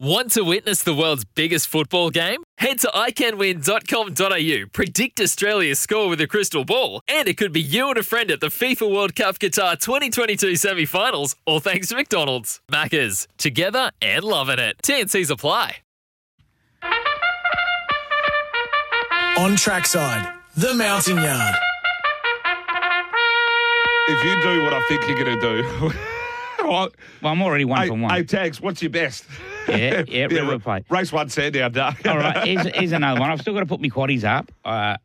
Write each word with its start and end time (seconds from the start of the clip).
Want 0.00 0.30
to 0.34 0.42
witness 0.42 0.84
the 0.84 0.94
world's 0.94 1.24
biggest 1.24 1.66
football 1.66 2.10
game? 2.10 2.44
Head 2.58 2.78
to 2.80 2.86
iCanWin.com.au, 2.86 4.68
predict 4.72 5.20
Australia's 5.20 5.80
score 5.80 6.08
with 6.08 6.20
a 6.20 6.28
crystal 6.28 6.64
ball, 6.64 7.00
and 7.08 7.26
it 7.26 7.36
could 7.36 7.52
be 7.52 7.60
you 7.60 7.88
and 7.88 7.98
a 7.98 8.04
friend 8.04 8.30
at 8.30 8.38
the 8.38 8.46
FIFA 8.46 8.94
World 8.94 9.16
Cup 9.16 9.40
Qatar 9.40 9.76
2022 9.76 10.54
semi 10.54 10.84
finals, 10.84 11.34
all 11.46 11.58
thanks 11.58 11.88
to 11.88 11.96
McDonald's. 11.96 12.60
Maccas, 12.70 13.26
together 13.38 13.90
and 14.00 14.22
loving 14.22 14.60
it. 14.60 14.76
TNC's 14.84 15.30
apply. 15.30 15.78
On 19.36 19.56
trackside, 19.56 20.32
the 20.56 20.74
mountain 20.74 21.16
yard. 21.16 21.56
If 24.06 24.24
you 24.24 24.42
do 24.42 24.62
what 24.62 24.74
I 24.74 24.80
think 24.88 25.08
you're 25.08 25.24
going 25.24 25.40
to 25.40 25.62
do. 25.62 25.92
well, 26.68 26.88
I'm 27.24 27.42
already 27.42 27.64
one 27.64 27.80
hey, 27.80 27.88
for 27.88 27.94
one. 27.94 28.10
Hey, 28.14 28.22
Tags, 28.22 28.60
what's 28.60 28.80
your 28.80 28.90
best? 28.92 29.24
Yeah, 29.68 30.04
yeah, 30.08 30.24
real 30.30 30.58
play. 30.60 30.84
Race 30.88 31.12
one, 31.12 31.28
Sandown, 31.28 31.72
Dark. 31.72 32.06
All 32.06 32.16
right, 32.16 32.46
here's, 32.46 32.66
here's 32.66 32.92
another 32.92 33.20
one. 33.20 33.30
I've 33.30 33.40
still 33.40 33.54
got 33.54 33.60
to 33.60 33.66
put 33.66 33.80
my 33.80 33.88
quaddies 33.88 34.24
up. 34.24 34.50
Uh, 34.64 34.96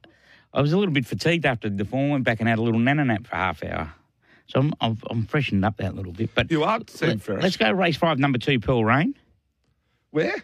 I 0.53 0.61
was 0.61 0.73
a 0.73 0.77
little 0.77 0.93
bit 0.93 1.05
fatigued 1.05 1.45
after 1.45 1.69
the 1.69 1.85
form. 1.85 2.09
Went 2.11 2.23
back 2.23 2.39
and 2.39 2.47
had 2.47 2.59
a 2.59 2.61
little 2.61 2.79
nana 2.79 3.05
nap 3.05 3.27
for 3.27 3.35
half 3.35 3.63
hour. 3.63 3.93
So 4.47 4.59
I'm, 4.59 4.73
I'm, 4.81 4.97
I'm 5.09 5.25
freshened 5.25 5.65
up 5.65 5.77
that 5.77 5.95
little 5.95 6.11
bit. 6.11 6.31
But 6.35 6.51
You 6.51 6.63
are 6.63 6.79
seem 6.87 7.21
let, 7.27 7.41
Let's 7.41 7.57
go 7.57 7.71
race 7.71 7.97
five, 7.97 8.19
number 8.19 8.37
two, 8.37 8.59
Pearl 8.59 8.85
Rain. 8.85 9.15
Where? 10.11 10.35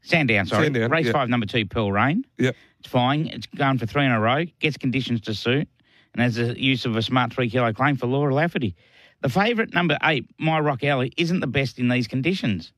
Sandown, 0.00 0.46
sorry. 0.46 0.64
Sandown, 0.64 0.90
race 0.90 1.06
yeah. 1.06 1.12
five, 1.12 1.28
number 1.28 1.46
two, 1.46 1.66
Pearl 1.66 1.92
Rain. 1.92 2.24
Yep. 2.38 2.56
It's 2.80 2.88
flying. 2.88 3.26
It's 3.26 3.46
going 3.46 3.78
for 3.78 3.86
three 3.86 4.04
in 4.04 4.12
a 4.12 4.20
row. 4.20 4.44
Gets 4.60 4.76
conditions 4.76 5.20
to 5.22 5.34
suit, 5.34 5.68
and 6.14 6.22
has 6.22 6.36
the 6.36 6.58
use 6.58 6.86
of 6.86 6.96
a 6.96 7.02
smart 7.02 7.32
three 7.32 7.50
kilo 7.50 7.72
claim 7.72 7.96
for 7.96 8.06
Laura 8.06 8.34
Lafferty. 8.34 8.74
The 9.20 9.28
favourite 9.28 9.74
number 9.74 9.98
eight, 10.04 10.30
My 10.38 10.60
Rock 10.60 10.84
Alley, 10.84 11.12
isn't 11.16 11.40
the 11.40 11.48
best 11.48 11.78
in 11.78 11.88
these 11.88 12.06
conditions. 12.06 12.72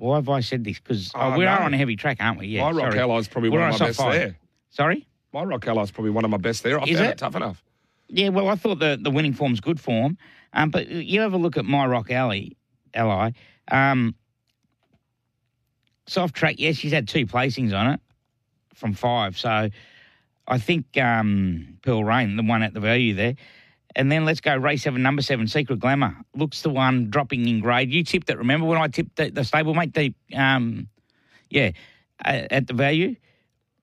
Why 0.00 0.16
have 0.16 0.28
I 0.30 0.40
said 0.40 0.64
this? 0.64 0.78
Because 0.80 1.10
Oh, 1.14 1.36
we 1.36 1.44
are 1.44 1.60
on 1.60 1.74
a 1.74 1.76
heavy 1.76 1.94
track, 1.94 2.16
aren't 2.20 2.38
we? 2.38 2.46
Yeah. 2.46 2.62
My 2.62 2.70
Rock 2.70 2.92
sorry. 2.92 3.00
Ally's 3.00 3.28
probably 3.28 3.50
We're 3.50 3.60
one 3.60 3.68
on 3.68 3.74
of 3.74 3.80
my 3.80 3.86
best 3.88 3.98
five. 3.98 4.12
there. 4.14 4.36
Sorry. 4.70 5.06
My 5.32 5.44
Rock 5.44 5.66
Ally's 5.66 5.90
probably 5.90 6.10
one 6.10 6.24
of 6.24 6.30
my 6.30 6.38
best 6.38 6.62
there. 6.62 6.80
I 6.80 6.84
Is 6.84 6.96
found 6.96 7.08
it? 7.08 7.12
it 7.12 7.18
tough 7.18 7.36
enough. 7.36 7.62
Yeah, 8.08 8.30
well, 8.30 8.48
I 8.48 8.54
thought 8.56 8.78
the, 8.78 8.98
the 9.00 9.10
winning 9.10 9.34
form's 9.34 9.60
good 9.60 9.78
form. 9.78 10.16
Um, 10.52 10.70
but 10.70 10.88
you 10.88 11.20
have 11.20 11.32
a 11.34 11.36
look 11.36 11.56
at 11.56 11.64
My 11.64 11.86
Rock 11.86 12.10
Alley, 12.10 12.56
Ally. 12.94 13.30
Um, 13.70 14.14
soft 16.06 16.34
track, 16.34 16.56
yes, 16.58 16.76
she's 16.76 16.92
had 16.92 17.06
two 17.06 17.26
placings 17.26 17.72
on 17.78 17.92
it 17.92 18.00
from 18.74 18.94
five. 18.94 19.38
So 19.38 19.68
I 20.48 20.58
think 20.58 20.96
um, 20.96 21.78
Pearl 21.82 22.02
Rain, 22.04 22.36
the 22.36 22.42
one 22.42 22.62
at 22.62 22.74
the 22.74 22.80
value 22.80 23.14
there. 23.14 23.34
And 23.96 24.10
then 24.10 24.24
let's 24.24 24.40
go 24.40 24.56
race 24.56 24.82
seven, 24.82 25.02
number 25.02 25.22
seven, 25.22 25.46
Secret 25.48 25.80
Glamour. 25.80 26.16
Looks 26.34 26.62
the 26.62 26.70
one 26.70 27.10
dropping 27.10 27.46
in 27.48 27.60
grade. 27.60 27.90
You 27.92 28.04
tipped 28.04 28.30
it. 28.30 28.38
Remember 28.38 28.66
when 28.66 28.78
I 28.78 28.88
tipped 28.88 29.16
the, 29.16 29.30
the 29.30 29.40
stablemate? 29.40 29.94
The 29.94 30.14
um, 30.36 30.88
yeah, 31.48 31.72
uh, 32.24 32.42
at 32.50 32.66
the 32.66 32.74
value. 32.74 33.16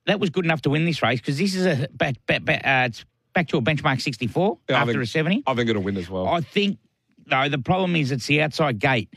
That 0.05 0.21
was 0.21 0.29
good 0.29 0.45
enough 0.45 0.61
to 0.61 0.69
win 0.69 0.85
this 0.85 1.03
race 1.03 1.19
because 1.19 1.37
this 1.37 1.53
is 1.53 1.65
a 1.65 1.89
back, 1.93 2.15
back, 2.25 2.45
back, 2.45 2.61
uh, 2.65 2.87
it's 2.87 3.03
back 3.33 3.49
to 3.49 3.57
a 3.57 3.61
benchmark 3.61 3.99
64 4.01 4.57
Yeah, 4.69 4.79
after 4.79 4.93
think- 4.93 5.03
a 5.03 5.07
70. 5.07 5.43
I 5.45 5.53
think 5.53 5.69
it'll 5.69 5.83
win 5.83 5.97
as 5.97 6.09
well. 6.09 6.27
I 6.29 6.39
think, 6.39 6.77
though, 7.25 7.49
the 7.49 7.57
problem 7.59 7.95
is 7.97 8.11
it's 8.13 8.25
the 8.27 8.41
outside 8.41 8.79
gate. 8.79 9.13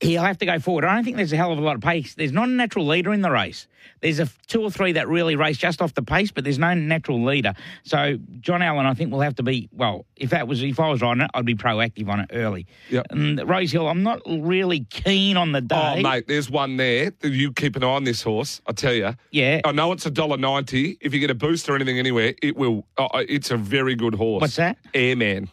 He'll 0.00 0.22
have 0.22 0.38
to 0.38 0.46
go 0.46 0.60
forward. 0.60 0.84
I 0.84 0.94
don't 0.94 1.04
think 1.04 1.16
there's 1.16 1.32
a 1.32 1.36
hell 1.36 1.50
of 1.50 1.58
a 1.58 1.60
lot 1.60 1.74
of 1.74 1.82
pace. 1.82 2.14
There's 2.14 2.30
not 2.30 2.48
a 2.48 2.52
natural 2.52 2.86
leader 2.86 3.12
in 3.12 3.20
the 3.20 3.32
race. 3.32 3.66
There's 4.00 4.20
a 4.20 4.28
two 4.46 4.62
or 4.62 4.70
three 4.70 4.92
that 4.92 5.08
really 5.08 5.34
race 5.34 5.56
just 5.56 5.82
off 5.82 5.92
the 5.94 6.02
pace, 6.02 6.30
but 6.30 6.44
there's 6.44 6.58
no 6.58 6.72
natural 6.72 7.24
leader. 7.24 7.54
So 7.82 8.16
John 8.40 8.62
Allen, 8.62 8.86
I 8.86 8.94
think, 8.94 9.10
will 9.10 9.22
have 9.22 9.34
to 9.36 9.42
be 9.42 9.68
well. 9.72 10.06
If 10.14 10.30
that 10.30 10.46
was 10.46 10.62
if 10.62 10.78
I 10.78 10.88
was 10.88 11.02
on 11.02 11.20
it, 11.20 11.28
I'd 11.34 11.44
be 11.44 11.56
proactive 11.56 12.08
on 12.08 12.20
it 12.20 12.30
early. 12.32 12.66
Yep. 12.90 13.06
And 13.10 13.48
Rose 13.48 13.72
Hill, 13.72 13.88
I'm 13.88 14.04
not 14.04 14.22
really 14.24 14.86
keen 14.90 15.36
on 15.36 15.50
the 15.50 15.58
oh, 15.58 15.62
day. 15.62 15.94
Oh, 15.98 16.02
mate, 16.02 16.28
there's 16.28 16.48
one 16.48 16.76
there. 16.76 17.12
You 17.24 17.52
keep 17.52 17.74
an 17.74 17.82
eye 17.82 17.88
on 17.88 18.04
this 18.04 18.22
horse, 18.22 18.60
I 18.68 18.72
tell 18.72 18.94
you. 18.94 19.14
Yeah. 19.32 19.62
I 19.64 19.72
know 19.72 19.90
it's 19.90 20.06
a 20.06 20.12
dollar 20.12 20.36
ninety. 20.36 20.96
If 21.00 21.12
you 21.12 21.18
get 21.18 21.30
a 21.30 21.34
boost 21.34 21.68
or 21.68 21.74
anything 21.74 21.98
anywhere, 21.98 22.34
it 22.40 22.56
will. 22.56 22.86
Oh, 22.98 23.08
it's 23.14 23.50
a 23.50 23.56
very 23.56 23.96
good 23.96 24.14
horse. 24.14 24.42
What's 24.42 24.56
that? 24.56 24.78
Airman. 24.94 25.50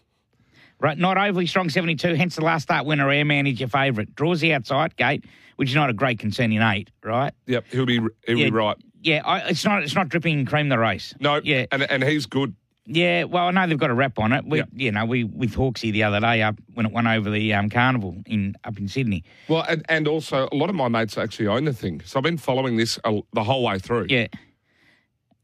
Right, 0.80 0.98
not 0.98 1.18
overly 1.18 1.46
strong 1.46 1.70
72, 1.70 2.16
hence 2.16 2.36
the 2.36 2.44
last 2.44 2.64
start 2.64 2.86
winner, 2.86 3.10
Airman 3.10 3.48
is 3.48 3.60
your 3.60 3.70
favourite. 3.70 4.14
Draws 4.16 4.42
the 4.42 4.54
outside 4.54 4.96
gate, 4.98 5.24
which 5.56 5.70
is 5.70 5.76
not 5.76 5.90
a 5.90 5.94
great 5.94 6.20
concern 6.20 6.52
in 6.52 6.62
eight, 6.62 6.92
right? 7.04 7.34
Yep, 7.48 7.66
he'll 7.72 7.86
be. 7.86 8.00
He'll 8.28 8.38
yeah, 8.38 8.46
be 8.46 8.52
right. 8.52 8.78
Yeah, 9.02 9.22
I, 9.24 9.40
it's 9.50 9.64
not 9.64 9.84
it's 9.84 9.96
not 9.96 10.10
dripping 10.10 10.46
cream 10.46 10.70
the 10.70 10.78
race. 10.78 11.14
No. 11.20 11.40
Yeah. 11.44 11.66
And 11.72 11.84
and 11.90 12.04
he's 12.04 12.26
good. 12.26 12.56
Yeah, 12.88 13.24
well, 13.24 13.48
I 13.48 13.52
know 13.52 13.66
they've 13.66 13.80
got 13.80 13.90
a 13.90 13.96
wrap 13.96 14.20
on 14.20 14.32
it. 14.32 14.46
We, 14.46 14.60
Yeah. 14.60 14.66
you 14.74 14.92
know, 14.92 15.06
we 15.06 15.24
with 15.24 15.56
Hawksy 15.56 15.92
the 15.92 16.04
other 16.04 16.20
day 16.20 16.44
up 16.44 16.60
when 16.76 16.86
it 16.86 16.92
went 16.92 17.08
over 17.08 17.32
the 17.32 17.54
um, 17.54 17.70
carnival 17.70 18.16
in 18.28 18.56
up 18.64 18.78
in 18.78 18.88
Sydney. 18.88 19.24
Well, 19.48 19.66
and, 19.68 19.84
and 19.90 20.08
also 20.08 20.48
a 20.52 20.56
lot 20.56 20.70
of 20.70 20.76
my 20.76 20.88
mates 20.88 21.18
actually 21.18 21.48
own 21.48 21.66
the 21.66 21.74
thing, 21.74 22.02
so 22.06 22.20
I've 22.20 22.24
been 22.24 22.38
following 22.38 22.78
this 22.78 23.00
uh, 23.04 23.22
the 23.34 23.44
whole 23.44 23.64
way 23.64 23.80
through. 23.80 24.08
Yeah, 24.10 24.28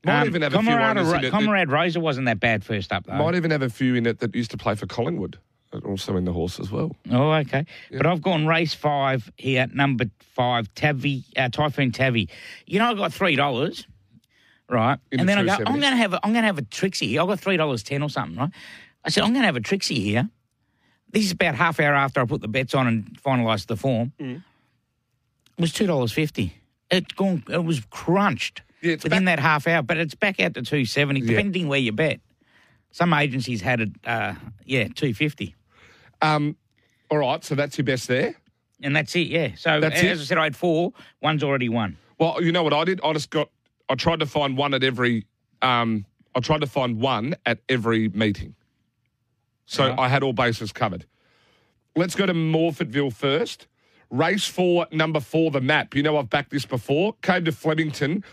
Might 0.03 0.21
Um, 0.21 0.27
even 0.27 0.41
have 0.41 0.53
a 0.55 0.59
few 0.59 0.67
Comrade, 0.69 0.87
owners 0.97 1.07
in 1.07 1.11
Ro- 1.13 1.19
it 1.19 1.65
that- 1.67 1.67
Rosa 1.71 1.99
wasn't 1.99 2.25
that 2.25 2.39
bad 2.39 2.63
first 2.63 2.91
up 2.91 3.05
though. 3.05 3.13
Might 3.15 3.35
even 3.35 3.51
have 3.51 3.61
a 3.61 3.69
few 3.69 3.95
in 3.95 4.05
it 4.07 4.19
that 4.19 4.35
used 4.35 4.51
to 4.51 4.57
play 4.57 4.73
for 4.75 4.87
Collingwood, 4.87 5.37
also 5.85 6.17
in 6.17 6.25
the 6.25 6.33
horse 6.33 6.59
as 6.59 6.71
well. 6.71 6.95
Oh, 7.11 7.31
okay. 7.33 7.65
But 7.91 8.07
I've 8.07 8.21
gone 8.21 8.47
race 8.47 8.73
five 8.73 9.31
here, 9.37 9.67
number 9.71 10.05
five, 10.19 10.73
Tavi, 10.73 11.23
uh, 11.37 11.49
Typhoon 11.49 11.91
Tavi. 11.91 12.29
You 12.65 12.79
know, 12.79 12.89
I 12.89 12.93
got 12.95 13.13
three 13.13 13.35
dollars, 13.35 13.85
right? 14.69 14.97
In 15.11 15.19
and 15.19 15.29
the 15.29 15.35
then 15.35 15.49
I 15.49 15.57
go, 15.57 15.63
I'm 15.67 15.79
going 15.79 15.91
to 15.93 15.97
have, 15.97 16.13
a, 16.13 16.19
I'm 16.23 16.31
going 16.31 16.43
to 16.43 16.47
have 16.47 16.57
a 16.57 16.63
Trixie. 16.63 17.07
here. 17.09 17.21
I 17.21 17.25
got 17.27 17.39
three 17.39 17.57
dollars 17.57 17.83
ten 17.83 18.01
or 18.01 18.09
something, 18.09 18.37
right? 18.37 18.49
I 19.05 19.09
said, 19.09 19.23
I'm 19.23 19.31
going 19.33 19.43
to 19.43 19.47
have 19.47 19.55
a 19.55 19.61
Trixie 19.61 19.99
here. 19.99 20.29
This 21.11 21.25
is 21.25 21.31
about 21.31 21.55
half 21.55 21.79
hour 21.79 21.93
after 21.93 22.21
I 22.21 22.25
put 22.25 22.41
the 22.41 22.47
bets 22.47 22.73
on 22.73 22.87
and 22.87 23.21
finalised 23.21 23.67
the 23.67 23.75
form. 23.75 24.13
Mm. 24.19 24.37
It 24.37 25.61
was 25.61 25.73
two 25.73 25.85
dollars 25.85 26.11
fifty. 26.11 26.55
It 26.89 27.15
gone. 27.15 27.43
It 27.49 27.63
was 27.63 27.81
crunched 27.91 28.61
Yeah, 28.81 28.93
it's 28.93 29.03
within 29.03 29.25
back- 29.25 29.37
that 29.37 29.41
half 29.41 29.67
hour, 29.67 29.81
but 29.81 29.97
it's 29.97 30.15
back 30.15 30.39
out 30.39 30.53
to 30.55 30.61
two 30.61 30.85
seventy, 30.85 31.21
Yeah. 31.21 31.27
depending 31.27 31.67
where 31.67 31.79
you 31.79 31.91
bet. 31.91 32.19
Some 32.91 33.13
agencies 33.13 33.61
had 33.61 33.79
it, 33.81 33.89
uh, 34.05 34.33
yeah, 34.65 34.87
two 34.93 35.13
fifty. 35.13 35.55
Um, 36.21 36.55
all 37.09 37.19
right, 37.19 37.43
so 37.43 37.55
that's 37.55 37.77
your 37.77 37.85
best 37.85 38.07
there. 38.07 38.35
And 38.83 38.95
that's 38.95 39.15
it, 39.15 39.27
yeah. 39.27 39.49
So 39.55 39.79
That's 39.79 40.01
as 40.01 40.19
it? 40.19 40.21
I 40.21 40.25
said, 40.25 40.37
I 40.39 40.43
had 40.45 40.55
four. 40.55 40.93
One's 41.21 41.43
already 41.43 41.69
won. 41.69 41.97
Well, 42.19 42.41
you 42.41 42.51
know 42.51 42.63
what 42.63 42.73
I 42.73 42.83
did? 42.83 42.99
I 43.03 43.13
just 43.13 43.29
got. 43.29 43.49
I 43.89 43.95
tried 43.95 44.19
to 44.21 44.25
find 44.25 44.57
one 44.57 44.73
at 44.73 44.83
every. 44.83 45.25
Um, 45.61 46.05
I 46.33 46.39
tried 46.39 46.61
to 46.61 46.67
find 46.67 46.99
one 46.99 47.35
at 47.45 47.59
every 47.69 48.09
meeting. 48.09 48.55
So 49.65 49.89
Right. 49.89 49.99
I 49.99 50.07
had 50.07 50.23
all 50.23 50.33
bases 50.33 50.71
covered. 50.71 51.05
Let's 51.95 52.15
go 52.15 52.25
to 52.25 52.33
Morphettville 52.33 53.13
first. 53.13 53.67
Race 54.09 54.45
four, 54.47 54.87
number 54.91 55.19
four, 55.19 55.51
the 55.51 55.61
map. 55.61 55.93
You 55.95 56.03
know 56.03 56.17
I've 56.17 56.29
backed 56.29 56.51
this 56.51 56.65
before. 56.65 57.13
Came 57.21 57.45
to 57.45 57.51
Flemington. 57.51 58.23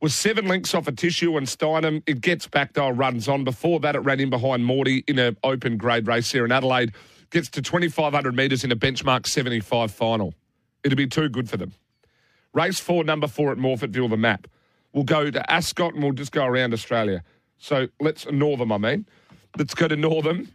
Was 0.00 0.14
seven 0.14 0.46
links 0.46 0.74
off 0.74 0.88
a 0.88 0.92
tissue 0.92 1.36
and 1.36 1.46
Steinem. 1.46 2.02
It 2.06 2.20
gets 2.20 2.46
back 2.46 2.74
though, 2.74 2.90
runs 2.90 3.28
on. 3.28 3.44
Before 3.44 3.80
that, 3.80 3.96
it 3.96 4.00
ran 4.00 4.20
in 4.20 4.30
behind 4.30 4.64
Morty 4.64 5.04
in 5.06 5.18
an 5.18 5.36
open 5.42 5.76
grade 5.76 6.06
race 6.06 6.30
here 6.30 6.44
in 6.44 6.52
Adelaide. 6.52 6.92
Gets 7.30 7.48
to 7.50 7.62
2,500 7.62 8.36
metres 8.36 8.62
in 8.62 8.70
a 8.70 8.76
benchmark 8.76 9.26
75 9.26 9.90
final. 9.90 10.34
It'd 10.84 10.96
be 10.96 11.06
too 11.06 11.28
good 11.28 11.48
for 11.48 11.56
them. 11.56 11.72
Race 12.52 12.78
four, 12.78 13.04
number 13.04 13.26
four 13.26 13.52
at 13.52 13.58
Morphettville, 13.58 14.10
the 14.10 14.16
map. 14.16 14.46
We'll 14.92 15.04
go 15.04 15.30
to 15.30 15.52
Ascot 15.52 15.94
and 15.94 16.02
we'll 16.02 16.12
just 16.12 16.32
go 16.32 16.44
around 16.44 16.72
Australia. 16.72 17.22
So 17.58 17.88
let's 18.00 18.26
Northam, 18.30 18.72
I 18.72 18.78
mean. 18.78 19.06
Let's 19.58 19.74
go 19.74 19.88
to 19.88 19.96
Northam. 19.96 20.48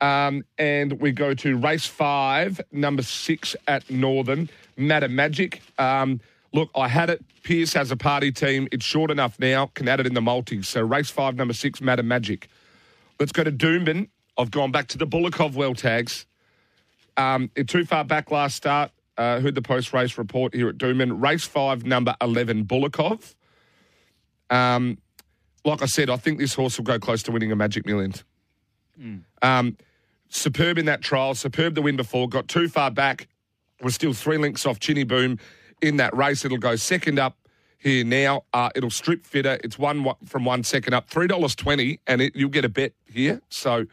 Um, 0.00 0.44
and 0.58 1.00
we 1.00 1.12
go 1.12 1.34
to 1.34 1.56
race 1.56 1.86
five, 1.86 2.60
number 2.70 3.02
six 3.02 3.56
at 3.66 3.88
Northam, 3.90 4.48
Madam 4.76 5.14
Magic. 5.14 5.62
Um, 5.78 6.20
look, 6.56 6.70
I 6.74 6.88
had 6.88 7.10
it. 7.10 7.24
Pierce 7.42 7.74
has 7.74 7.90
a 7.92 7.96
party 7.96 8.32
team. 8.32 8.66
It's 8.72 8.84
short 8.84 9.10
enough 9.10 9.38
now. 9.38 9.66
Can 9.74 9.86
add 9.86 10.00
it 10.00 10.06
in 10.06 10.14
the 10.14 10.20
multi. 10.20 10.62
So 10.62 10.80
race 10.80 11.10
five, 11.10 11.36
number 11.36 11.54
six, 11.54 11.80
Madam 11.80 12.08
Magic. 12.08 12.48
Let's 13.20 13.30
go 13.30 13.44
to 13.44 13.52
Doomben. 13.52 14.08
I've 14.36 14.50
gone 14.50 14.72
back 14.72 14.88
to 14.88 14.98
the 14.98 15.06
Bullikov 15.06 15.54
well 15.54 15.74
tags. 15.74 16.26
Um, 17.16 17.50
too 17.66 17.84
far 17.84 18.04
back 18.04 18.30
last 18.30 18.56
start. 18.56 18.90
Uh, 19.16 19.40
heard 19.40 19.54
the 19.54 19.62
post 19.62 19.92
race 19.92 20.18
report 20.18 20.54
here 20.54 20.68
at 20.68 20.76
Doomben. 20.76 21.22
Race 21.22 21.44
five, 21.44 21.84
number 21.84 22.16
11, 22.20 22.64
Bullikov. 22.64 23.34
Um, 24.50 24.98
like 25.64 25.82
I 25.82 25.86
said, 25.86 26.10
I 26.10 26.16
think 26.16 26.38
this 26.38 26.54
horse 26.54 26.78
will 26.78 26.84
go 26.84 26.98
close 26.98 27.22
to 27.24 27.32
winning 27.32 27.52
a 27.52 27.56
Magic 27.56 27.86
Millions. 27.86 28.24
Um, 29.42 29.76
superb 30.28 30.78
in 30.78 30.86
that 30.86 31.02
trial, 31.02 31.34
superb 31.34 31.74
the 31.74 31.82
win 31.82 31.96
before, 31.96 32.28
got 32.28 32.48
too 32.48 32.68
far 32.68 32.90
back, 32.90 33.28
was 33.82 33.94
still 33.94 34.12
three 34.12 34.38
links 34.38 34.64
off 34.66 34.78
Chinny 34.80 35.04
Boom. 35.04 35.38
In 35.82 35.96
that 35.98 36.16
race. 36.16 36.44
It'll 36.44 36.58
go 36.58 36.76
second 36.76 37.18
up 37.18 37.36
here 37.78 38.04
now. 38.04 38.44
Uh, 38.52 38.70
it'll 38.74 38.90
strip 38.90 39.26
fitter. 39.26 39.58
It's 39.62 39.78
one 39.78 40.06
from 40.24 40.44
one 40.44 40.62
second 40.64 40.94
up, 40.94 41.08
three 41.08 41.26
dollars 41.26 41.54
twenty, 41.54 42.00
and 42.06 42.20
it, 42.20 42.34
you'll 42.36 42.50
get 42.50 42.64
a 42.64 42.68
bet 42.68 42.92
here. 43.04 43.40
So 43.48 43.86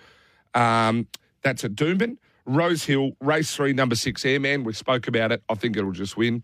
um, 0.53 1.07
that's 1.41 1.63
at 1.63 1.75
Doomben. 1.75 2.17
Rose 2.45 2.83
Hill, 2.83 3.11
race 3.21 3.55
three, 3.55 3.73
number 3.73 3.95
six, 3.95 4.25
Airman. 4.25 4.63
We 4.63 4.73
spoke 4.73 5.07
about 5.07 5.31
it. 5.31 5.41
I 5.49 5.53
think 5.55 5.77
it'll 5.77 5.91
just 5.91 6.17
win. 6.17 6.43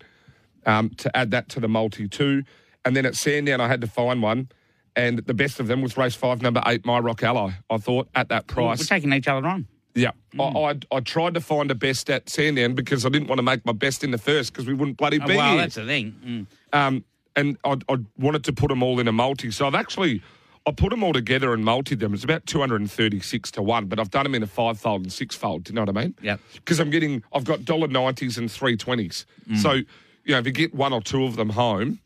Um, 0.66 0.90
to 0.98 1.16
add 1.18 1.32
that 1.32 1.50
to 1.50 1.60
the 1.60 1.68
multi 1.70 2.08
two, 2.08 2.44
and 2.86 2.96
then 2.96 3.06
at 3.06 3.16
Sandown, 3.16 3.62
I 3.62 3.68
had 3.68 3.82
to 3.82 3.88
find 3.88 4.22
one, 4.22 4.50
and 4.96 5.18
the 5.20 5.34
best 5.34 5.60
of 5.62 5.68
them 5.68 5.82
was 5.82 5.96
race 5.98 6.16
five, 6.16 6.42
number 6.42 6.62
eight, 6.66 6.86
My 6.86 7.00
Rock 7.00 7.24
Ally. 7.24 7.52
I 7.70 7.78
thought 7.78 8.10
at 8.14 8.28
that 8.30 8.44
We're 8.50 8.56
price. 8.56 8.86
taking 8.88 9.14
each 9.14 9.28
other 9.28 9.48
on. 9.48 9.68
Yeah, 9.96 10.12
Hmm. 10.34 10.42
I, 10.42 10.46
I 10.46 10.76
I 10.92 11.00
tried 11.00 11.34
to 11.34 11.42
find 11.42 11.72
a 11.72 11.76
best 11.76 12.10
at 12.10 12.30
Sandown 12.30 12.74
because 12.76 13.06
I 13.06 13.10
didn't 13.10 13.28
want 13.28 13.40
to 13.40 13.44
make 13.44 13.66
my 13.66 13.72
best 13.74 14.04
in 14.04 14.12
the 14.12 14.18
first 14.18 14.54
because 14.54 14.68
we 14.68 14.74
wouldn't 14.74 14.98
bloody 14.98 15.18
be 15.20 15.34
Oh, 15.34 15.38
well, 15.38 15.52
here. 15.54 15.58
that's 15.62 15.76
the 15.76 15.86
thing. 15.86 16.48
Mm. 16.74 16.78
Um, 16.78 17.04
and 17.36 17.58
I, 17.64 17.78
I 17.90 17.98
wanted 18.18 18.44
to 18.46 18.54
put 18.54 18.68
them 18.70 18.84
all 18.84 19.00
in 19.00 19.08
a 19.08 19.12
multi, 19.12 19.50
so 19.52 19.66
I've 19.66 19.76
actually 19.76 20.22
I 20.68 20.72
put 20.72 20.92
them 20.92 21.04
all 21.04 21.14
together 21.14 21.54
and 21.54 21.64
multi 21.66 21.96
them. 21.96 22.14
It's 22.14 22.24
about 22.24 22.46
two 22.46 22.60
hundred 22.60 22.82
and 22.82 22.92
thirty 22.92 23.20
six 23.20 23.50
to 23.52 23.62
one, 23.64 23.88
but 23.88 24.00
I've 24.00 24.12
done 24.12 24.24
them 24.24 24.36
in 24.36 24.44
a 24.44 24.48
five 24.48 24.80
fold 24.80 25.02
and 25.02 25.12
six 25.12 25.36
fold. 25.36 25.64
Do 25.64 25.72
you 25.72 25.76
know 25.76 25.82
what 25.82 25.98
I 25.98 26.02
mean? 26.04 26.16
Yeah. 26.22 26.38
Because 26.54 26.80
I'm 26.80 26.92
getting 26.92 27.24
I've 27.34 27.46
got 27.46 27.66
dollar 27.66 27.88
nineties 27.88 28.38
and 28.38 28.52
three 28.52 28.78
twenties. 28.78 29.26
Mm. 29.50 29.58
So 29.58 29.72
you 29.74 29.86
know 30.28 30.38
if 30.38 30.46
you 30.46 30.52
get 30.52 30.74
one 30.76 30.94
or 30.94 31.02
two 31.02 31.24
of 31.26 31.36
them 31.36 31.50
home, 31.50 32.00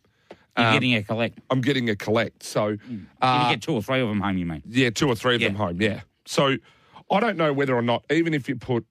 You're 0.58 0.68
Um, 0.68 0.74
getting 0.74 0.96
a 0.96 1.04
collect. 1.04 1.40
I'm 1.50 1.60
getting 1.62 1.90
a 1.90 1.96
collect. 1.96 2.44
So 2.44 2.70
you 2.70 3.02
uh, 3.22 3.50
get 3.50 3.62
two 3.62 3.74
or 3.74 3.82
three 3.84 4.00
of 4.00 4.08
them 4.08 4.22
home, 4.22 4.38
you 4.38 4.46
mean? 4.46 4.64
yeah, 4.70 4.90
two 4.92 5.10
or 5.10 5.16
three 5.16 5.36
of 5.36 5.42
them 5.42 5.56
home. 5.56 5.82
Yeah. 5.82 6.02
So 6.26 6.58
I 7.14 7.20
don't 7.20 7.38
know 7.38 7.54
whether 7.54 7.76
or 7.76 7.84
not, 7.84 8.04
even 8.10 8.34
if 8.34 8.50
you 8.50 8.56
put 8.56 8.88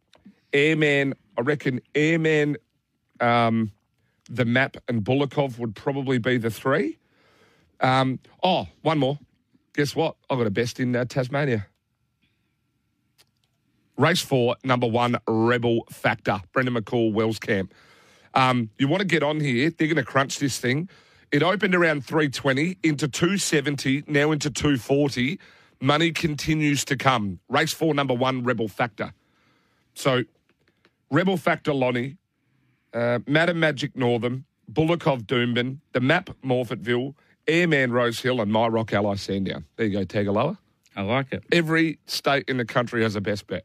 Airman, 0.52 1.14
I 1.36 1.40
reckon 1.40 1.80
Airman, 1.92 2.56
um, 3.20 3.72
the 4.30 4.44
map, 4.44 4.76
and 4.86 5.02
Bulakov 5.02 5.58
would 5.58 5.74
probably 5.74 6.19
be 6.19 6.38
the 6.38 6.48
three. 6.48 6.98
Um, 7.80 8.20
oh, 8.44 8.69
one 8.82 9.00
more. 9.00 9.19
Guess 9.74 9.96
what? 9.96 10.14
I 10.30 10.36
got 10.36 10.46
a 10.46 10.50
best 10.50 10.78
in 10.78 10.94
uh, 10.94 11.04
Tasmania. 11.04 11.66
Race 13.96 14.20
four, 14.20 14.54
number 14.62 14.86
one, 14.86 15.19
Rebel 15.26 15.84
Factor. 15.90 16.40
Brendan 16.52 16.76
McCall, 16.76 17.12
Wells 17.12 17.40
Camp. 17.40 17.74
Um, 18.34 18.70
you 18.78 18.86
want 18.86 19.00
to 19.00 19.06
get 19.06 19.24
on 19.24 19.40
here. 19.40 19.70
They're 19.70 19.88
going 19.88 19.96
to 19.96 20.04
crunch 20.04 20.38
this 20.38 20.58
thing. 20.58 20.88
It 21.32 21.42
opened 21.42 21.74
around 21.74 22.04
320 22.04 22.78
into 22.84 23.08
270, 23.08 24.04
now 24.06 24.30
into 24.30 24.48
240. 24.48 25.40
Money 25.82 26.12
continues 26.12 26.84
to 26.84 26.96
come. 26.96 27.40
Race 27.49 27.73
four, 27.73 27.93
number 27.93 28.14
one, 28.14 28.44
Rebel 28.44 28.69
Factor. 28.69 29.12
So, 29.94 30.23
Rebel 31.11 31.37
Factor 31.37 31.75
Lonnie, 31.75 32.19
uh, 32.94 33.19
Madam 33.26 33.58
Magic 33.58 33.96
Northam, 33.96 34.44
Bullockov 34.73 35.25
Doomben, 35.25 35.79
the 35.93 36.00
Map 36.00 36.31
Morphettville, 36.44 37.14
Airman 37.49 37.90
Rose 37.90 38.20
Hill, 38.20 38.40
and 38.40 38.52
My 38.52 38.69
Rock 38.69 38.93
Ally 38.93 39.17
Sandown. 39.17 39.64
There 39.75 39.87
you 39.87 39.99
go, 39.99 40.05
Tagaloa. 40.05 40.56
I 40.94 41.02
like 41.02 41.32
it. 41.32 41.43
Every 41.50 41.99
state 42.06 42.44
in 42.46 42.58
the 42.58 42.64
country 42.64 43.02
has 43.02 43.17
a 43.17 43.20
best 43.20 43.49
bet. 43.49 43.64